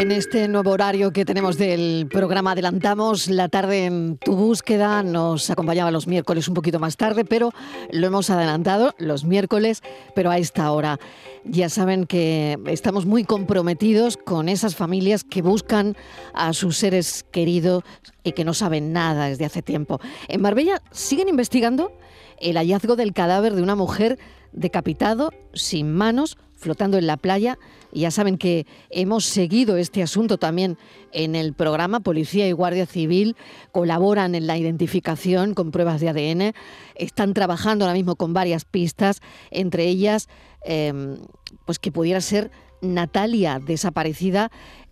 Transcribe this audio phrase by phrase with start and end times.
[0.00, 5.02] En este nuevo horario que tenemos del programa adelantamos la tarde en tu búsqueda.
[5.02, 7.52] Nos acompañaba los miércoles un poquito más tarde, pero
[7.92, 9.82] lo hemos adelantado los miércoles,
[10.14, 10.98] pero a esta hora.
[11.44, 15.98] Ya saben que estamos muy comprometidos con esas familias que buscan
[16.32, 17.84] a sus seres queridos
[18.24, 20.00] y que no saben nada desde hace tiempo.
[20.28, 21.92] En Marbella siguen investigando
[22.38, 24.18] el hallazgo del cadáver de una mujer
[24.52, 27.58] decapitado, sin manos, flotando en la playa.
[27.92, 30.78] Ya saben que hemos seguido este asunto también
[31.12, 32.00] en el programa.
[32.00, 33.34] Policía y Guardia Civil
[33.72, 36.54] colaboran en la identificación con pruebas de ADN.
[36.94, 40.28] Están trabajando ahora mismo con varias pistas, entre ellas,
[40.64, 41.16] em,
[41.64, 42.50] pues que pudiera ser
[42.82, 44.50] Natalia, desaparecida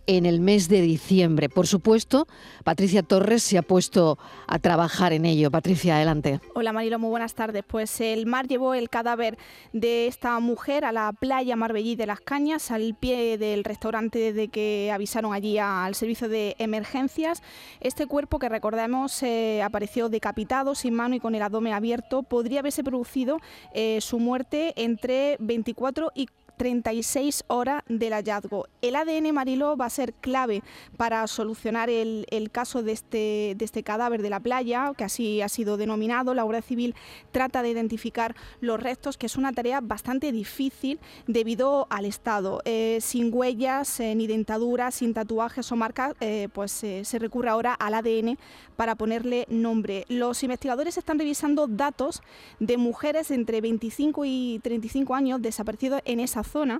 [0.09, 1.49] en el mes de diciembre.
[1.49, 2.27] Por supuesto,
[2.63, 4.17] Patricia Torres se ha puesto
[4.47, 5.51] a trabajar en ello.
[5.51, 6.39] Patricia, adelante.
[6.55, 7.63] Hola Marilo, muy buenas tardes.
[7.63, 9.37] Pues el mar llevó el cadáver
[9.71, 14.47] de esta mujer a la playa Marbellí de las Cañas, al pie del restaurante desde
[14.47, 17.43] que avisaron allí al servicio de emergencias.
[17.79, 22.23] Este cuerpo que recordemos eh, apareció decapitado, sin mano y con el abdomen abierto.
[22.23, 23.41] Podría haberse producido
[23.75, 28.67] eh, su muerte entre 24 y 36 horas del hallazgo.
[28.81, 30.61] El ADN Mariló va a ser clave
[30.97, 35.47] para solucionar el, caso de este, de este cadáver de la playa, que así ha
[35.47, 36.33] sido denominado.
[36.33, 36.95] La Guardia Civil
[37.31, 42.61] trata de identificar los restos, que es una tarea bastante difícil debido al estado.
[42.65, 47.73] Eh, sin huellas, eh, ni dentaduras, sin tatuajes o marcas, eh, pues se recurre ahora
[47.73, 48.37] al ADN
[48.75, 50.03] para ponerle nombre.
[50.09, 52.21] Los investigadores están revisando datos
[52.59, 56.79] de mujeres entre 25 y 35 años desaparecidos en esa zona zona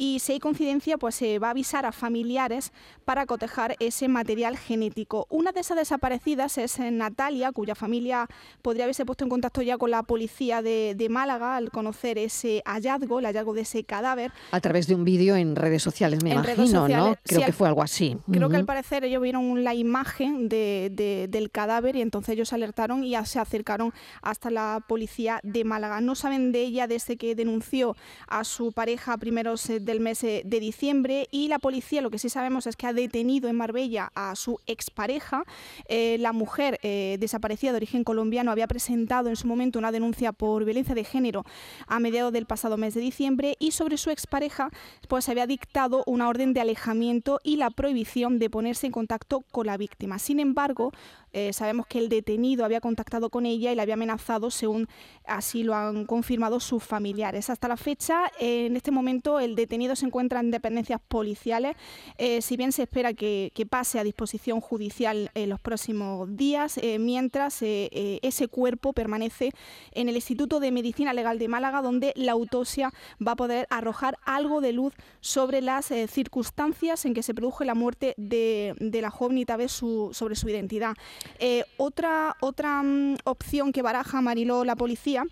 [0.00, 2.72] y si hay coincidencia, pues se va a avisar a familiares
[3.04, 5.26] para cotejar ese material genético.
[5.28, 8.26] Una de esas desaparecidas es eh, Natalia, cuya familia
[8.62, 13.18] podría haberse puesto en contacto ya con la policía de, Málaga al conocer ese hallazgo,
[13.18, 14.32] el hallazgo de ese cadáver.
[14.52, 17.16] A través de un vídeo en redes sociales, me imagino, ¿no?
[17.22, 18.16] Creo que fue algo así.
[18.32, 23.14] Creo que al parecer ellos vieron la imagen del cadáver y entonces ellos alertaron y
[23.26, 23.92] se acercaron
[24.22, 26.00] hasta la policía de Málaga.
[26.00, 27.96] No saben de ella desde que denunció
[28.28, 32.28] a su pareja primeros de del mes de diciembre y la policía lo que sí
[32.28, 35.44] sabemos es que ha detenido en Marbella a su expareja.
[35.88, 40.32] Eh, la mujer eh, desaparecida de origen colombiano había presentado en su momento una denuncia
[40.32, 41.44] por violencia de género
[41.86, 44.70] a mediados del pasado mes de diciembre y sobre su expareja
[45.08, 49.66] pues había dictado una orden de alejamiento y la prohibición de ponerse en contacto con
[49.66, 50.18] la víctima.
[50.18, 50.92] Sin embargo,
[51.32, 54.88] eh, sabemos que el detenido había contactado con ella y la había amenazado, según
[55.24, 57.50] así lo han confirmado sus familiares.
[57.50, 61.76] Hasta la fecha, en este momento, el detenido se encuentra en dependencias policiales.
[62.18, 66.98] Eh, si bien se espera que, pase a disposición judicial en los próximos días, eh,
[66.98, 69.52] mientras ese cuerpo permanece
[69.92, 72.92] en el Instituto de Medicina Legal de Málaga, donde la autopsia
[73.24, 77.74] va a poder arrojar algo de luz sobre las circunstancias en que se produjo la
[77.74, 80.94] muerte de, la joven y tal vez sobre su identidad.
[81.38, 85.24] Eh, otra otra mm, opción que baraja Mariló la policía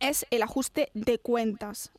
[0.00, 1.92] es el ajuste de cuentas.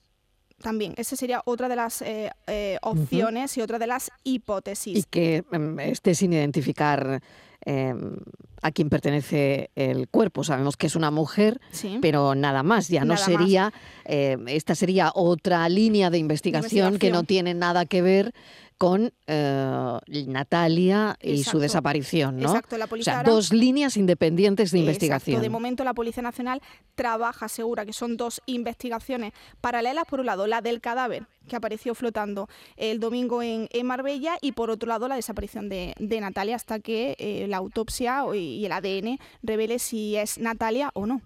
[0.61, 4.97] También, esa sería otra de las eh, eh, opciones y otra de las hipótesis.
[4.97, 7.21] Y que mm, esté sin identificar
[7.65, 8.17] em,
[8.61, 10.43] a quién pertenece el cuerpo.
[10.43, 11.59] Sabemos que es una mujer,
[12.01, 12.87] pero nada más.
[12.87, 13.73] Ya no sería,
[14.05, 18.33] esta sería otra línea de investigación, que no tiene nada que ver
[18.77, 22.49] con eh, Natalia y su desaparición, ¿no?
[22.49, 25.41] Exacto, la policía o sea, dos líneas independientes de investigación.
[25.41, 26.61] De momento la Policía Nacional
[26.95, 31.95] trabaja, segura que son dos investigaciones paralelas, por un lado la del cadáver que apareció
[31.95, 37.15] flotando el domingo en, Marbella y por otro lado la desaparición de, Natalia hasta que
[37.19, 41.21] eh, la autopsia y el ADN revele si es Natalia o no.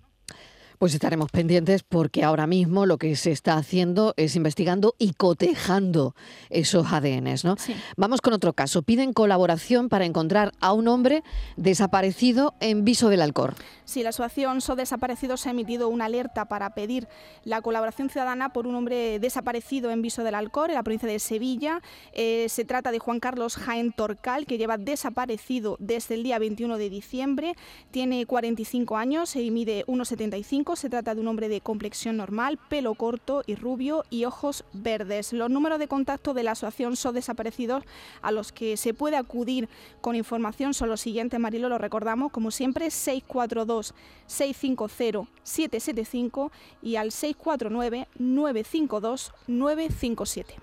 [0.80, 6.16] Pues estaremos pendientes porque ahora mismo lo que se está haciendo es investigando y cotejando
[6.50, 7.44] esos ADNs.
[7.44, 7.58] ¿no?
[7.98, 8.82] Vamos con otro caso.
[8.82, 11.22] Piden colaboración para encontrar a un hombre
[11.58, 13.56] desaparecido en Viso del Alcor.
[13.84, 17.08] Sí, la asociación So Desaparecidos ha emitido una alerta para pedir
[17.44, 21.20] la colaboración ciudadana por un hombre desaparecido en Viso del Alcor, en la provincia de
[21.20, 21.82] Sevilla.
[22.14, 26.78] Eh, se trata de Juan Carlos Jaén Torcal, que lleva desaparecido desde el día 21
[26.78, 27.56] de diciembre.
[27.92, 32.94] Tiene 45 años y mide 1,75 se trata de un hombre de complexión normal, pelo
[32.95, 35.33] corto y rubio y ojos verdes.
[35.33, 37.83] Los números de contacto de la asociación son desaparecidos
[38.21, 39.69] a los que se puede acudir
[40.01, 43.94] con información son los siguientes, Marilo, lo recordamos, como siempre, 642
[44.27, 46.51] 650 775
[46.81, 50.56] y al 649 952 957.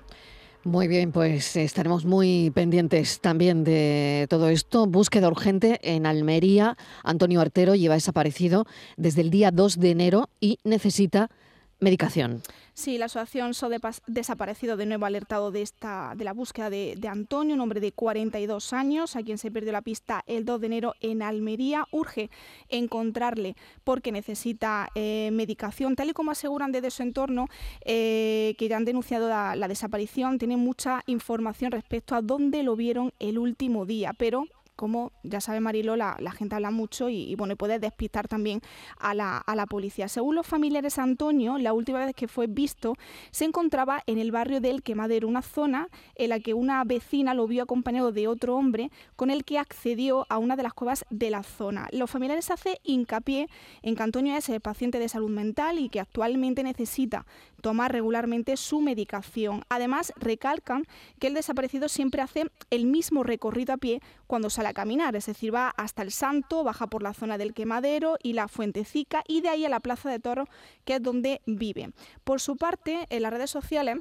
[0.67, 4.87] Muy bien, pues estaremos muy pendientes también de todo esto.
[4.87, 6.77] Búsqueda urgente en Almería.
[7.05, 8.65] Antonio Artero lleva desaparecido
[8.97, 11.31] desde el día 2 de enero y necesita
[11.78, 12.43] medicación.
[12.73, 13.70] Sí, la asociación So
[14.06, 18.73] Desaparecido de nuevo alertado de esta de la búsqueda de, Antonio, un hombre de 42
[18.73, 21.87] años, a quien se perdió la pista el 2 de enero en Almería.
[21.90, 22.31] Urge
[22.69, 27.49] encontrarle porque necesita eh, medicación, tal y como aseguran desde su entorno,
[27.84, 32.76] eh, que ya han denunciado la, la desaparición, tienen mucha información respecto a dónde lo
[32.76, 34.44] vieron el último día, pero
[34.76, 38.61] como ya sabe Marilo, la, gente habla mucho y, bueno, puede despistar también
[38.99, 40.08] a la, a la, policía.
[40.08, 42.94] Según los familiares Antonio, la última vez que fue visto
[43.31, 47.46] se encontraba en el barrio del Quemadero, una zona en la que una vecina lo
[47.46, 51.31] vio acompañado de otro hombre con el que accedió a una de las cuevas de
[51.31, 51.88] la zona.
[51.93, 53.49] Los familiares hacen hincapié
[53.82, 57.26] en que Antonio es paciente de salud mental y que actualmente necesita
[57.67, 59.65] tomar regularmente su medicación.
[59.69, 60.85] Además, recalcan
[61.19, 65.27] que el desaparecido siempre hace el mismo recorrido a pie cuando sale a caminar, es
[65.27, 69.41] decir, va hasta el Santo, baja por la zona del Quemadero y la Fuentecica y
[69.41, 70.49] de ahí a la Plaza de Toros,
[70.85, 71.91] que es donde vive.
[72.23, 73.97] Por su parte, en las redes sociales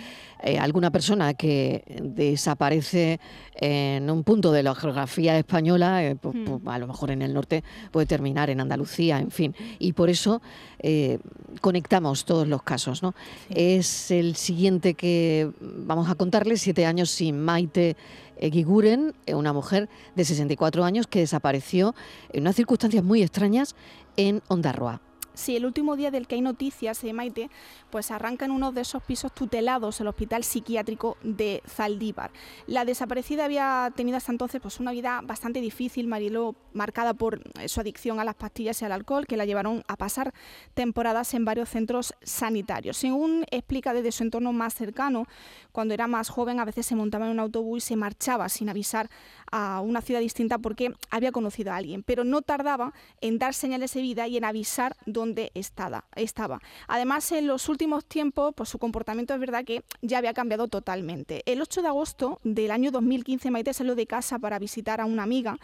[0.44, 3.22] eh, alguna persona que desaparece
[3.56, 7.34] en un punto de la geografía española, eh, pues, pues, a lo mejor en el
[7.34, 9.56] norte puede terminar en Andalucía, en fin.
[9.80, 10.42] Y por eso
[10.80, 11.20] eh,
[11.62, 13.02] conectamos todos los casos.
[13.02, 13.16] ¿no?
[13.50, 17.96] Es el siguiente que vamos a contarles, siete años sin Maite.
[18.42, 21.96] Giguren, una mujer de 64 años que desapareció
[22.34, 23.76] en unas circunstancias muy extrañas
[24.18, 25.02] en Ondarroa.
[25.34, 27.50] Si el último día del que hay noticias, de Maite,
[27.90, 32.32] pues arranca en uno de esos pisos tutelados el Hospital Psiquiátrico de Zaldívar.
[32.68, 37.68] La desaparecida había tenido hasta entonces pues, una vida bastante difícil, Mariló, marcada por eh,
[37.68, 40.34] su adicción a las pastillas y al alcohol, que la llevaron a pasar
[40.74, 42.98] temporadas en varios centros sanitarios.
[42.98, 45.26] Según explica desde su entorno más cercano,
[45.72, 48.70] cuando era más joven a veces se montaba en un autobús y se marchaba sin
[48.70, 49.10] avisar
[49.52, 53.94] a una ciudad distinta porque había conocido a alguien, pero no tardaba en dar señales
[53.94, 55.23] de vida y en avisar dónde
[55.54, 56.06] estaba.
[56.16, 56.60] estaba.
[56.88, 61.44] Además, en los últimos tiempos, pues su comportamiento es verdad que ya había cambiado totalmente.
[61.46, 65.24] El 8 de agosto del año 2015, Maite salió de casa para visitar a una
[65.24, 65.58] amiga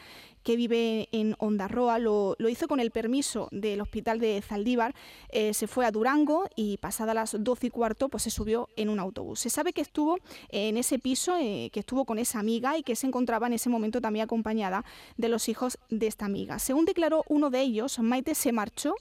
[0.43, 4.95] que vive en Ondarroa, lo, lo hizo con el permiso del hospital de Zaldívar,
[5.29, 8.89] eh, se fue a Durango y pasada las 12 y cuarto, pues se subió en
[8.89, 9.39] un autobús.
[9.39, 10.17] Se sabe que estuvo
[10.49, 13.69] en ese piso, eh, que estuvo con esa amiga y que se encontraba en ese
[13.69, 14.85] momento también acompañada
[15.17, 16.59] de los hijos de esta amiga.
[16.59, 18.95] Según declaró uno de ellos, Maite se marchó,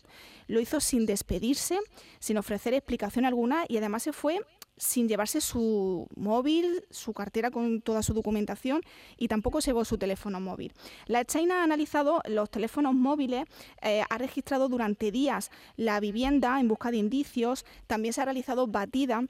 [0.46, 1.78] lo hizo sin despedirse,
[2.18, 4.40] sin ofrecer explicación alguna y además se fue
[4.78, 8.82] sin llevarse su móvil, su cartera con toda su documentación
[9.16, 10.72] y tampoco llevó su teléfono móvil.
[11.06, 13.44] La China ha analizado los teléfonos móviles,
[13.82, 18.66] eh, ha registrado durante días la vivienda en busca de indicios, también se ha realizado
[18.66, 19.24] batida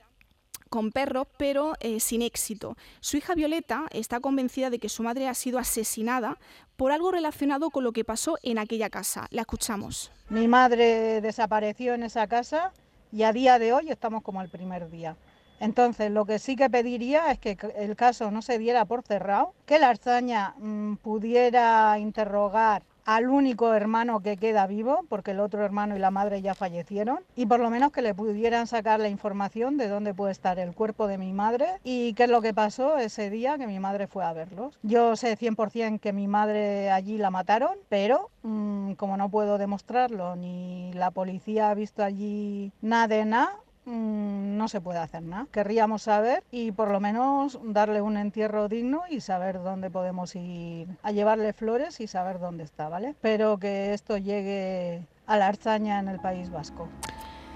[0.69, 2.76] con perros, pero eh, sin éxito.
[3.00, 6.38] Su hija Violeta está convencida de que su madre ha sido asesinada
[6.76, 9.26] por algo relacionado con lo que pasó en aquella casa.
[9.31, 10.12] La escuchamos.
[10.28, 12.73] Mi madre desapareció en esa casa
[13.11, 15.17] y a día de hoy estamos como el primer día.
[15.61, 19.55] Entonces, lo que sí que pediría es que el caso no se diera por cerrado,
[19.67, 25.65] que la Arzaña mm, pudiera interrogar al único hermano que queda vivo, porque el otro
[25.65, 29.09] hermano y la madre ya fallecieron, y por lo menos que le pudieran sacar la
[29.09, 32.53] información de dónde puede estar el cuerpo de mi madre y qué es lo que
[32.53, 34.79] pasó ese día que mi madre fue a verlos.
[34.83, 40.37] Yo sé 100% que mi madre allí la mataron, pero mm, como no puedo demostrarlo,
[40.37, 43.57] ni la policía ha visto allí nada de nada,
[43.88, 45.47] Mm, no se puede hacer nada.
[45.50, 50.88] Querríamos saber y por lo menos darle un entierro digno y saber dónde podemos ir
[51.02, 53.14] a llevarle flores y saber dónde está, ¿vale?
[53.23, 56.88] Pero que esto llegue a la arzaña en el País Vasco.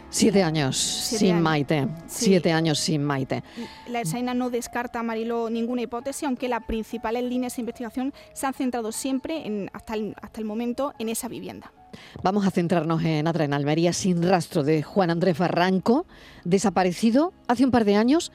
[0.09, 1.89] Siete años sin Maite.
[2.07, 3.43] Siete años sin Maite.
[3.89, 8.55] La Ersaina no descarta, Marilo, ninguna hipótesis, aunque las principales líneas de investigación se han
[8.55, 11.73] centrado siempre, en, hasta, hasta el momento, en esa vivienda.
[12.23, 16.07] Vamos a centrarnos en otra, en Almería, sin rastro de Juan Andrés Barranco,
[16.45, 18.33] desaparecido hace un par de años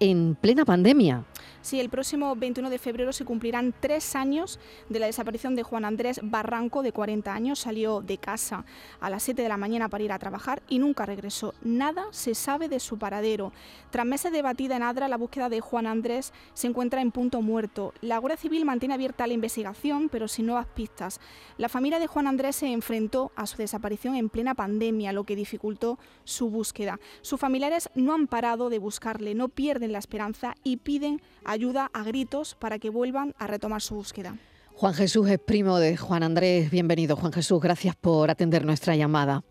[0.00, 1.24] en plena pandemia.
[1.60, 5.84] Sí, el próximo 21 de febrero se cumplirán tres años de la desaparición de Juan
[5.84, 7.58] Andrés Barranco, de 40 años.
[7.58, 8.64] Salió de casa
[9.00, 11.54] a las 7 de la mañana para ir a trabajar y nunca regresó.
[11.62, 13.52] Nada se sabe de su paradero.
[13.90, 17.42] Tras meses de batida en Adra, la búsqueda de Juan Andrés se encuentra en punto
[17.42, 17.92] muerto.
[18.00, 21.20] La Guardia Civil mantiene abierta la investigación, pero sin nuevas pistas.
[21.56, 25.36] La familia de Juan Andrés se enfrentó a su desaparición en plena pandemia, lo que
[25.36, 27.00] dificultó su búsqueda.
[27.20, 32.04] Sus familiares no han parado de buscarle, no pierden la esperanza y piden ayuda a
[32.04, 34.34] gritos para que vuelvan a retomar su búsqueda.
[34.74, 36.70] Juan Jesús es primo de Juan Andrés.
[36.70, 37.60] Bienvenido, Juan Jesús.
[37.60, 39.42] Gracias por atender nuestra llamada.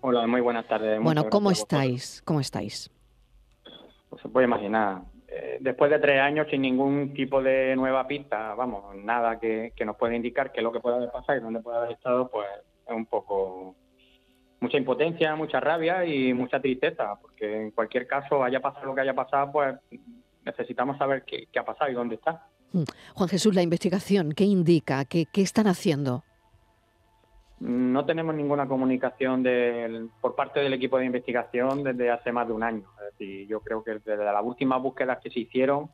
[0.00, 1.00] Hola, muy buenas tardes.
[1.00, 2.22] Bueno, ¿cómo estáis?
[2.24, 2.90] ¿Cómo estáis?
[4.08, 5.02] Pues se puede imaginar.
[5.28, 9.96] Eh, después de tres años sin ningún tipo de nueva pista, vamos, nada que, nos
[9.96, 12.46] pueda indicar qué es lo que puede haber pasado y dónde puede haber estado, pues
[12.86, 13.76] es un poco
[14.60, 19.02] mucha impotencia, mucha rabia y mucha tristeza, porque en cualquier caso, haya pasado lo que
[19.02, 19.76] haya pasado, pues
[20.48, 22.46] necesitamos saber qué, ha pasado y dónde está.
[22.72, 22.82] Mm.
[23.14, 25.04] Juan Jesús, la investigación, ¿qué indica?
[25.04, 26.24] ¿Qué, qué están haciendo?
[27.60, 29.42] No tenemos ninguna comunicación
[30.20, 32.84] por parte del equipo de investigación desde hace más de un año.
[32.98, 35.90] Es decir, yo creo que desde las últimas búsquedas que se hicieron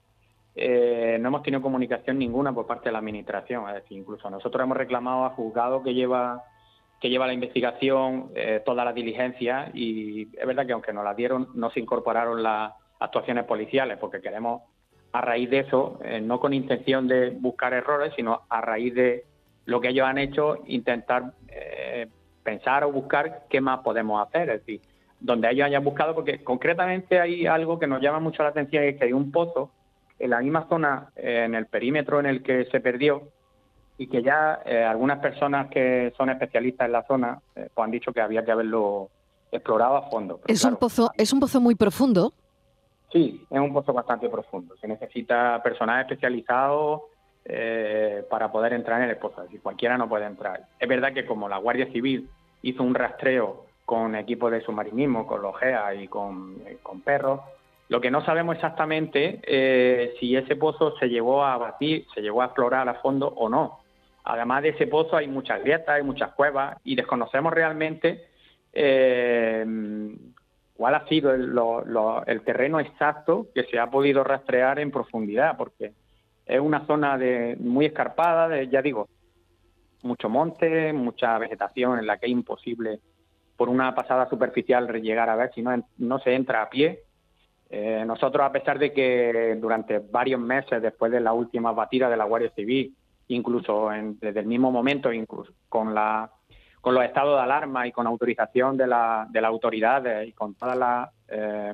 [0.55, 3.69] eh, no hemos tenido comunicación ninguna por parte de la administración.
[3.69, 6.45] Es decir, incluso nosotros hemos reclamado al juzgado que lleva
[7.01, 11.13] que lleva la investigación, eh, toda la diligencia y es verdad que aunque nos la
[11.13, 12.73] dieron, no se incorporaron las
[13.05, 14.63] actuaciones policiales porque queremos
[15.13, 19.25] a raíz de eso, eh, no con intención de buscar errores, sino a raíz de
[19.65, 22.09] lo que ellos han hecho, intentar eh,
[22.43, 24.51] pensar o buscar qué más podemos hacer.
[24.51, 24.81] Es decir,
[25.21, 28.89] donde ellos hayan buscado, porque concretamente hay algo que nos llama mucho la atención, y
[28.89, 29.71] es que hay un pozo
[30.19, 33.29] en la misma zona, eh, en el perímetro en el que se perdió,
[33.97, 38.13] y que ya eh, algunas personas que son especialistas en la zona pues han dicho
[38.13, 39.11] que había que haberlo
[39.53, 40.41] explorado a fondo.
[40.49, 42.33] es un pozo, es un pozo muy profundo.
[43.15, 44.75] Sí, es un pozo bastante profundo.
[44.81, 47.11] Se necesita personal especializado
[47.45, 49.41] eh, para poder entrar en el pozo.
[49.41, 50.67] Es decir, cualquiera no puede entrar.
[50.81, 52.29] Es verdad que como la Guardia Civil
[52.63, 57.41] hizo un rastreo con equipos de submarinismo, con los GEA y con, eh, perros,
[57.89, 62.43] lo que no sabemos exactamente eh, si ese pozo se llegó a batir, se llegó
[62.43, 63.79] a explorar a fondo o no.
[64.25, 68.27] Además de ese pozo hay muchas grietas, hay muchas cuevas y desconocemos realmente
[70.77, 75.93] cuál ha sido el terreno exacto que se ha podido rastrear en profundidad, porque
[76.47, 79.09] es una zona de, muy escarpada, de, ya digo,
[80.03, 83.01] mucho monte, mucha vegetación en la que es imposible
[83.57, 87.05] por una pasada superficial llegar a ver si no, no se entra a pie.
[87.71, 92.17] Eh, nosotros, a pesar de que durante varios meses después de la última batida de
[92.17, 92.95] la Guardia Civil,
[93.29, 93.89] incluso
[94.21, 96.31] desde el mismo momento, incluso con la
[96.85, 100.55] con los estados de alarma y con autorización de, la, de las autoridades y con
[100.55, 101.73] todas las eh,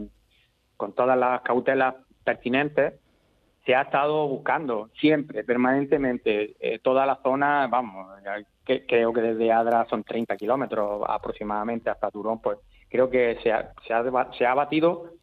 [0.77, 2.95] con todas las cautelas pertinentes,
[3.67, 8.07] se ha estado buscando siempre, permanentemente, eh, toda la zona, vamos,
[8.65, 13.73] creo que desde Adra son 30 kilómetros aproximadamente hasta Turón, pues creo que se ha,
[13.85, 15.15] se, ha, se ha batido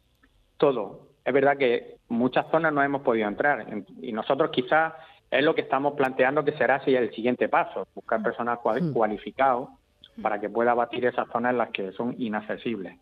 [0.58, 1.08] todo.
[1.24, 3.66] Es verdad que muchas zonas no hemos podido entrar
[4.02, 4.92] y nosotros quizás
[5.30, 8.92] es lo que estamos planteando que será el siguiente paso, buscar personal mm.
[8.92, 9.77] cualificado
[10.22, 12.98] para que pueda batir esas zonas en las que son inaccesibles.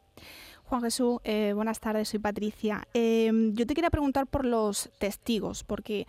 [0.65, 2.83] Juan Jesús, eh, buenas tardes, soy Patricia.
[2.93, 6.07] Em, yo te quería preguntar por los testigos, porque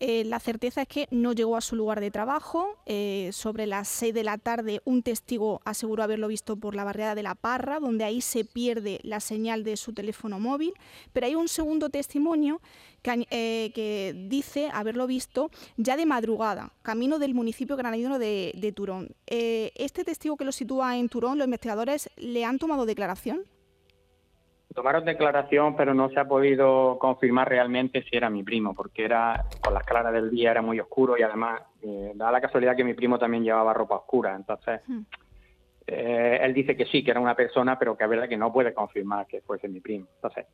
[0.00, 2.78] eh, la certeza es que no llegó a su lugar de trabajo.
[2.86, 7.14] Eh, sobre las 6 de la tarde, un testigo aseguró haberlo visto por la barriada
[7.14, 10.72] de La Parra, donde ahí se pierde la señal de su teléfono móvil.
[11.12, 12.62] Pero hay un segundo testimonio
[13.02, 13.26] que,
[13.74, 19.14] que dice haberlo visto ya de madrugada, camino del municipio granadino de Turón.
[19.26, 23.44] este testigo que lo sitúa en Turón, los investigadores le han tomado declaración.
[24.74, 29.44] Tomaron declaración, pero no se ha podido confirmar realmente si era mi primo, porque era
[29.60, 32.84] con las claras del día era muy oscuro y además eh, da la casualidad que
[32.84, 34.36] mi primo también llevaba ropa oscura.
[34.36, 35.00] Entonces, hmm.
[35.88, 38.52] eh, él dice que sí, que era una persona, pero que es verdad que no
[38.52, 40.06] puede confirmar que fuese mi primo.
[40.14, 40.46] Entonces,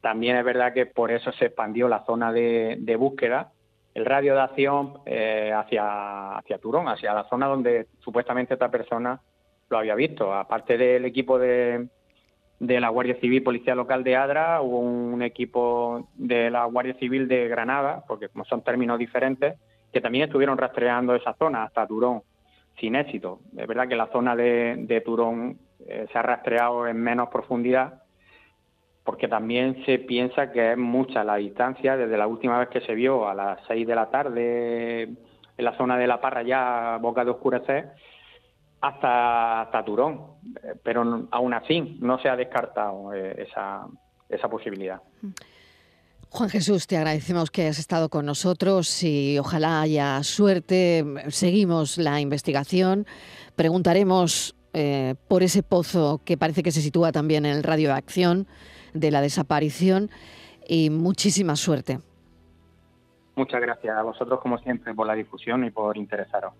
[0.00, 3.52] también es verdad que por eso se expandió la zona de, búsqueda,
[3.92, 9.20] el radio de acción eh, hacia, hacia Turón, hacia la zona donde supuestamente esta persona
[9.68, 10.32] lo había visto.
[10.32, 11.88] Aparte del equipo de
[12.60, 17.28] de la Guardia Civil Policía Local de Adra, hubo un equipo de la Guardia Civil
[17.28, 19.54] de Granada, porque como son términos diferentes,
[19.92, 22.22] que también estuvieron rastreando esa zona hasta Turón,
[22.80, 23.40] sin éxito.
[23.56, 28.02] Es verdad que la zona de, Turón eh, se ha rastreado en menos profundidad,
[29.04, 32.94] porque también se piensa que es mucha la distancia desde la última vez que se
[32.94, 37.24] vio a las 6 de la tarde en la zona de La Parra ya boca
[37.24, 37.92] de oscurecer,
[38.80, 40.38] hasta, hasta Turón,
[40.82, 43.86] pero aún así no se ha descartado eh, esa,
[44.28, 45.00] esa posibilidad.
[46.30, 51.04] Juan Jesús, te agradecemos que hayas estado con nosotros y ojalá haya suerte.
[51.28, 53.06] Seguimos la investigación.
[53.56, 57.94] Preguntaremos eh, por ese pozo que parece que se sitúa también en el radio de
[57.94, 58.46] acción
[58.92, 60.10] de la desaparición
[60.68, 61.98] y muchísima suerte.
[63.34, 66.52] Muchas gracias a vosotros, como siempre, por la difusión y por interesaros.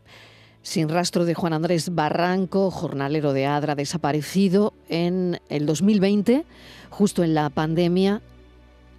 [0.68, 6.44] Sin rastro de Juan Andrés Barranco, jornalero de Adra, desaparecido en el 2020,
[6.90, 8.20] justo en la pandemia,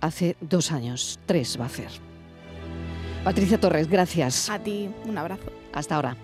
[0.01, 1.91] hace dos años, tres va a ser.
[3.23, 4.49] Patricia Torres, gracias.
[4.49, 5.51] A ti, un abrazo.
[5.71, 6.17] Hasta ahora.